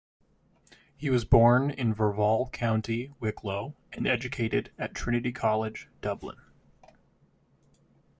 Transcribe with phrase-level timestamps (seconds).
[0.97, 6.37] He was born in Verval, County Wicklow, and educated at Trinity College, Dublin.